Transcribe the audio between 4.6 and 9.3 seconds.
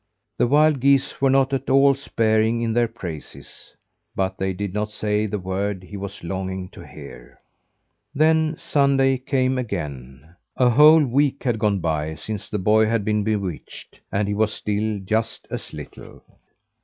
not say the word he was longing to hear. Then Sunday